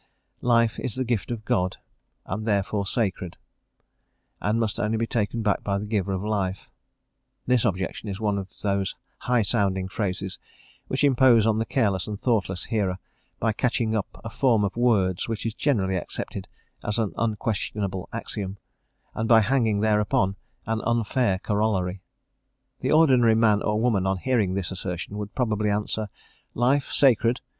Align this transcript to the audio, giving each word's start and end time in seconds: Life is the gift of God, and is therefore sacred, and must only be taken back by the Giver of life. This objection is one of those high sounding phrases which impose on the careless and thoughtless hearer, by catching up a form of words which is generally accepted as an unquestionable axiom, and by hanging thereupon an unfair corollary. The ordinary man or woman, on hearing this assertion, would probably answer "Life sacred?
Life 0.41 0.79
is 0.79 0.95
the 0.95 1.05
gift 1.05 1.29
of 1.29 1.45
God, 1.45 1.77
and 2.25 2.41
is 2.41 2.45
therefore 2.47 2.87
sacred, 2.87 3.37
and 4.41 4.59
must 4.59 4.79
only 4.79 4.97
be 4.97 5.05
taken 5.05 5.43
back 5.43 5.63
by 5.63 5.77
the 5.77 5.85
Giver 5.85 6.11
of 6.13 6.23
life. 6.23 6.71
This 7.45 7.63
objection 7.65 8.09
is 8.09 8.19
one 8.19 8.39
of 8.39 8.49
those 8.63 8.95
high 9.19 9.43
sounding 9.43 9.87
phrases 9.87 10.39
which 10.87 11.03
impose 11.03 11.45
on 11.45 11.59
the 11.59 11.67
careless 11.67 12.07
and 12.07 12.19
thoughtless 12.19 12.63
hearer, 12.65 12.97
by 13.39 13.53
catching 13.53 13.95
up 13.95 14.07
a 14.25 14.31
form 14.31 14.63
of 14.63 14.75
words 14.75 15.27
which 15.27 15.45
is 15.45 15.53
generally 15.53 15.97
accepted 15.97 16.47
as 16.83 16.97
an 16.97 17.13
unquestionable 17.15 18.09
axiom, 18.11 18.57
and 19.13 19.29
by 19.29 19.41
hanging 19.41 19.81
thereupon 19.81 20.35
an 20.65 20.81
unfair 20.83 21.37
corollary. 21.37 22.01
The 22.79 22.91
ordinary 22.91 23.35
man 23.35 23.61
or 23.61 23.79
woman, 23.79 24.07
on 24.07 24.17
hearing 24.17 24.55
this 24.55 24.71
assertion, 24.71 25.19
would 25.19 25.35
probably 25.35 25.69
answer 25.69 26.09
"Life 26.55 26.91
sacred? 26.91 27.41